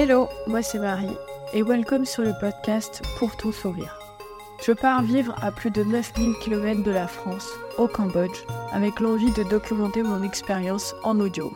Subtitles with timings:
[0.00, 1.16] Hello, moi c'est Marie
[1.52, 3.98] et welcome sur le podcast Pour ton sourire.
[4.64, 9.32] Je pars vivre à plus de 9000 km de la France, au Cambodge, avec l'envie
[9.32, 11.52] de documenter mon expérience en audio.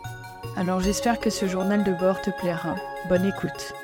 [0.56, 2.74] Alors j'espère que ce journal de bord te plaira.
[3.08, 3.74] Bonne écoute.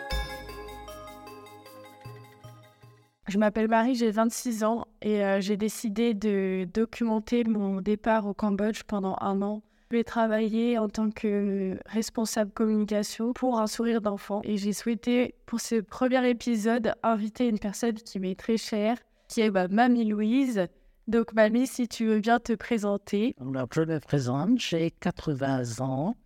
[3.29, 8.34] Je m'appelle Marie, j'ai 26 ans et euh, j'ai décidé de documenter mon départ au
[8.34, 14.41] Cambodge pendant un an vais travailler en tant que responsable communication pour un sourire d'enfant
[14.45, 19.41] et j'ai souhaité pour ce premier épisode inviter une personne qui m'est très chère, qui
[19.41, 20.66] est ma mamie Louise.
[21.06, 23.34] Donc mamie, si tu veux bien te présenter.
[23.41, 26.16] Alors, je me présente, j'ai 80 ans.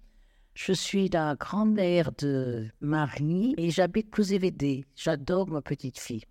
[0.54, 4.84] Je suis la grand-mère de Marie et j'habite Clouzévédé.
[4.96, 6.24] J'adore ma petite fille.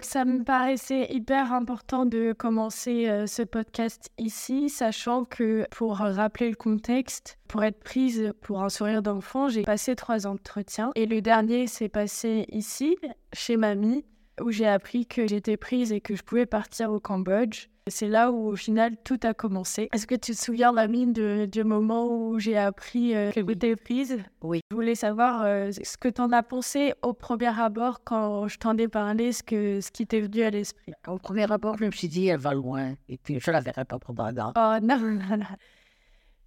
[0.00, 6.50] Ça me paraissait hyper important de commencer euh, ce podcast ici, sachant que pour rappeler
[6.50, 11.22] le contexte, pour être prise pour un sourire d'enfant, j'ai passé trois entretiens et le
[11.22, 12.96] dernier s'est passé ici,
[13.32, 14.04] chez mamie,
[14.40, 17.68] où j'ai appris que j'étais prise et que je pouvais partir au Cambodge.
[17.88, 19.88] C'est là où au final tout a commencé.
[19.92, 24.18] Est-ce que tu te souviens, Mamie, du moment où j'ai appris euh, que j'étais prise?
[24.42, 24.60] Oui.
[24.72, 28.58] Je voulais savoir euh, ce que tu en as pensé au premier abord quand je
[28.58, 30.94] t'en ai parlé, ce, que, ce qui t'est venu à l'esprit.
[31.06, 32.94] Au premier abord, je me suis dit, elle va loin.
[33.08, 35.46] Et puis, je la verrai pas pendant un Oh non, non, non.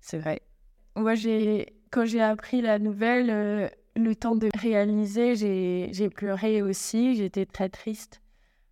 [0.02, 0.42] C'est vrai.
[0.98, 3.70] Moi, j'ai, quand j'ai appris la nouvelle, euh,
[4.03, 8.22] le temps de réaliser, j'ai pleuré aussi, j'étais très triste.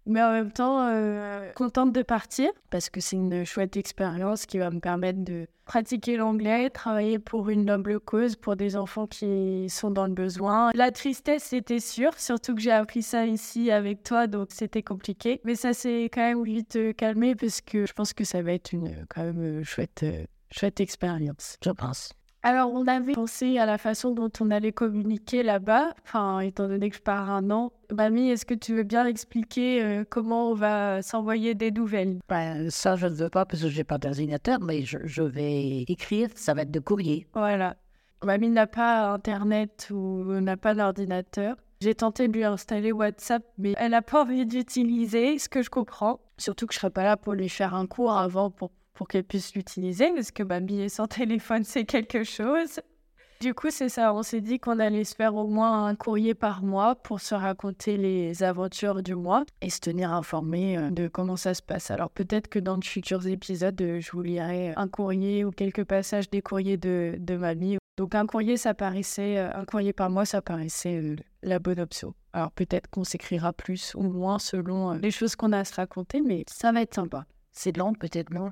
[0.08, 4.58] Mais en même temps, euh, contente de partir parce que c'est une chouette expérience qui
[4.58, 9.68] va me permettre de pratiquer l'anglais, travailler pour une noble cause, pour des enfants qui
[9.70, 10.72] sont dans le besoin.
[10.74, 15.42] La tristesse, c'était sûr, surtout que j'ai appris ça ici avec toi, donc c'était compliqué.
[15.44, 18.54] Mais ça s'est quand même vite euh, calmé parce que je pense que ça va
[18.54, 20.06] être une quand même chouette,
[20.52, 21.58] chouette expérience.
[21.62, 22.14] Je pense.
[22.48, 26.90] Alors, on avait pensé à la façon dont on allait communiquer là-bas, enfin, étant donné
[26.90, 27.74] que je pars un an.
[27.92, 32.20] Mamie, est-ce que tu veux bien expliquer euh, comment on va s'envoyer des nouvelles?
[32.30, 35.82] Ben, Ça, je ne veux pas parce que je n'ai pas d'ordinateur, mais je, vais
[35.90, 37.28] écrire, ça va être de courrier.
[37.34, 37.76] Voilà.
[38.24, 41.58] Mamie n'a pas Internet ou n'a pas d'ordinateur.
[41.82, 45.70] J'ai tenté de lui installer WhatsApp, mais elle n'a pas envie d'utiliser, ce que je
[45.70, 46.22] comprends.
[46.38, 49.08] Surtout que je ne serais pas là pour lui faire un cours avant pour pour
[49.08, 52.80] qu'elle puisse l'utiliser, parce que m'habiller sans téléphone, c'est quelque chose.
[53.40, 56.34] Du coup, c'est ça, on s'est dit qu'on allait se faire au moins un courrier
[56.34, 61.08] par mois pour se raconter les aventures du mois et se tenir informé euh, de
[61.08, 61.92] comment ça se passe.
[61.92, 65.84] Alors peut-être que dans de futurs épisodes, euh, je vous lirai un courrier ou quelques
[65.84, 67.78] passages des courriers de, de mamie.
[67.98, 72.16] Donc un courrier, ça paraissait, euh, un courrier par mois, ça paraissait la bonne option.
[72.34, 76.22] Alors peut-être qu'on s'écrira plus ou moins selon les choses qu'on a à se raconter,
[76.22, 77.28] mais ça va être sympa.
[77.52, 78.52] C'est long peut-être, non?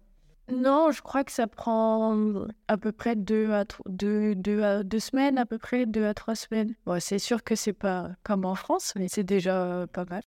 [0.51, 4.99] Non, je crois que ça prend à peu près deux, à deux, deux, à deux
[4.99, 6.75] semaines, à peu près deux à trois semaines.
[6.85, 10.21] Bon, c'est sûr que c'est pas comme en France, mais c'est déjà pas mal.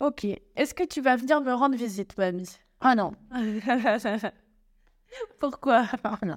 [0.00, 0.24] Ok.
[0.24, 2.48] Est-ce que tu vas venir me rendre visite, mamie
[2.80, 3.12] Ah non.
[5.40, 5.86] Pourquoi?
[6.04, 6.36] Ah non.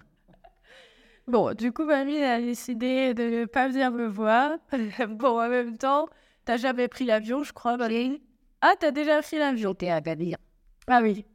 [1.28, 4.58] Bon, du coup, mamie a décidé de ne pas venir me voir.
[5.10, 6.08] bon, en même temps,
[6.46, 8.24] t'as jamais pris l'avion, je crois, Valérie
[8.62, 10.38] Ah, t'as déjà pris l'avion T'es à Gadir.
[10.88, 11.26] Ah oui.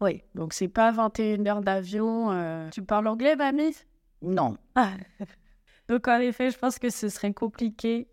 [0.00, 2.30] Oui, donc c'est pas 21 heures d'avion.
[2.32, 2.68] Euh.
[2.70, 3.76] Tu parles anglais, mamie?
[4.22, 4.56] Non.
[4.74, 4.92] Ah.
[5.88, 8.08] donc en effet, je pense que ce serait compliqué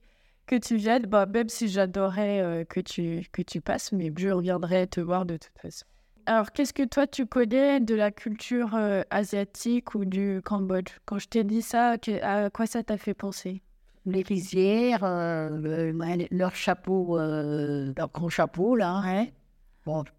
[0.48, 4.30] que tu viennes, bah, même si j'adorais euh, que, tu, que tu passes, mais je
[4.30, 5.86] reviendrai te voir de toute façon.
[6.26, 10.92] Alors, qu'est-ce que toi tu connais de la culture euh, asiatique ou du Cambodge?
[11.06, 13.62] Quand je t'ai dit ça, à quoi ça t'a fait penser?
[14.06, 19.02] Les rizières, leur chapeau, leur grand chapeau, là.
[19.06, 19.34] Ouais.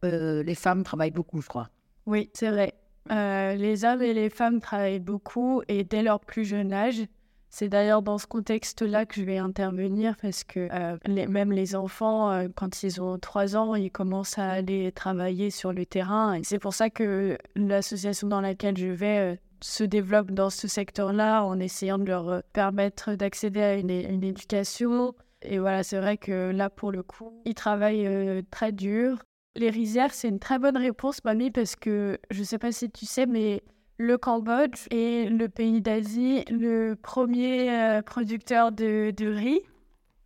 [0.05, 1.71] Euh, les femmes travaillent beaucoup, je crois.
[2.07, 2.75] Oui, c'est vrai.
[3.11, 7.03] Euh, les hommes et les femmes travaillent beaucoup et dès leur plus jeune âge.
[7.51, 12.47] C'est d'ailleurs dans ce contexte-là que je vais intervenir parce que euh, même les enfants,
[12.55, 16.39] quand ils ont 3 ans, ils commencent à aller travailler sur le terrain.
[16.43, 21.59] C'est pour ça que l'association dans laquelle je vais se développe dans ce secteur-là en
[21.59, 25.15] essayant de leur permettre d'accéder à une, une, éducation.
[25.41, 29.19] Et voilà, c'est vrai que là, pour le coup, ils travaillent très dur.
[29.59, 32.89] Les rizières, c'est une très bonne réponse, mamie, parce que je ne sais pas si
[32.93, 33.65] tu sais, mais
[33.97, 39.61] le Cambodge est le pays d'Asie le premier euh, producteur de, riz.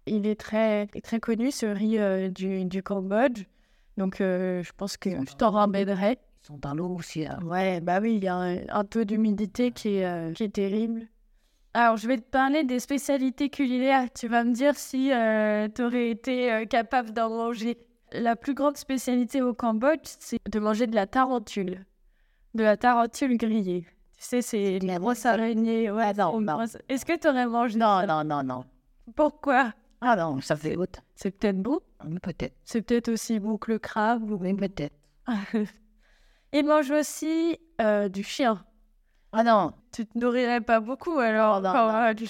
[0.05, 3.44] Il est très, très connu, ce riz euh, du, du, Cambodge.
[3.96, 6.19] Donc, euh, je pense que je t'en ramènerai.
[6.43, 7.25] Ils sont dans l'eau aussi.
[7.25, 7.38] Hein.
[7.43, 11.06] Ouais, bah oui, il y a un, taux d'humidité qui est, qui est terrible.
[11.73, 14.08] Alors, je vais te parler des spécialités culinaires.
[14.12, 15.11] Tu vas me dire si
[15.75, 17.79] tu aurais été capable d'en manger
[18.14, 21.85] la plus grande spécialité au Cambodge, c'est de manger de la tarentule.
[22.55, 23.87] De la tarentule grillée.
[24.19, 25.91] Tu sais, c'est la grosse araignée.
[25.91, 26.61] Ouais, non, non.
[26.88, 28.64] Est-ce que tu aurais mangé Non, non, non, non.
[29.17, 29.73] Pourquoi?
[30.00, 31.00] Ah non, ça fait haute.
[31.14, 31.82] C'est peut-être beau.
[32.23, 32.55] Peut-être.
[32.64, 34.31] C'est peut-être aussi beau que le crabe.
[34.31, 34.94] ou- Oui, peut-être.
[36.53, 38.65] Il mange aussi euh, du chien.
[39.32, 39.73] Ah non.
[39.93, 41.61] Tu te nourrirais pas beaucoup alors.
[41.61, 41.99] Non, quand, non.
[42.08, 42.29] euh, du-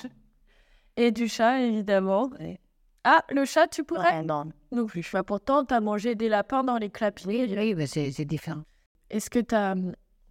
[0.97, 2.31] Et du chat, évidemment.
[2.41, 2.59] Oui.
[3.05, 4.23] Ah, le chat, tu pourrais?
[4.23, 4.53] Non, non.
[4.71, 5.09] Non plus.
[5.13, 7.47] Bah, pourtant, tu as mangé des lapins dans les clapiers.
[7.47, 8.63] Oui, oui, mais c'est c'est différent.
[9.11, 9.75] Est-ce que tu as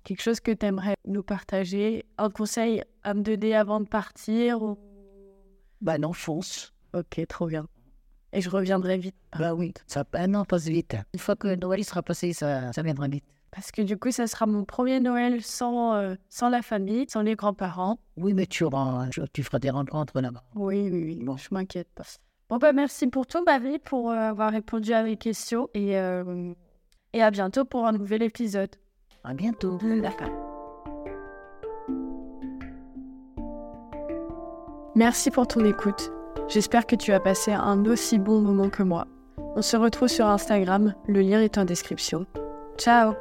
[0.04, 2.06] quelque chose que tu aimerais nous partager?
[2.18, 4.78] Un conseil à me donner avant de partir ou...
[5.82, 6.74] Bah non, fonce.
[6.94, 7.68] Ok, trop bien.
[8.34, 9.16] Et je reviendrai vite.
[9.38, 10.96] Bah oui, ça un an passe vite.
[11.14, 13.26] Une fois que Noël sera passé, ça, ça viendra vite.
[13.52, 17.22] Parce que du coup, ça sera mon premier Noël sans, euh, sans la famille, sans
[17.22, 18.00] les grands-parents.
[18.16, 20.44] Oui, mais tu, auras, tu, tu feras des rencontres là-bas.
[20.56, 21.20] Oui, oui, oui.
[21.22, 22.06] Bon, je m'inquiète pas.
[22.52, 25.70] Bon, bah, merci pour tout, Marie, pour euh, avoir répondu à mes questions.
[25.74, 26.54] Et, euh,
[27.14, 28.70] et à bientôt pour un nouvel épisode.
[29.24, 29.78] À bientôt.
[30.02, 30.28] D'accord.
[34.96, 36.12] Merci pour ton écoute.
[36.50, 39.08] J'espère que tu as passé un aussi bon moment que moi.
[39.56, 42.26] On se retrouve sur Instagram, le lien est en description.
[42.78, 43.14] Ciao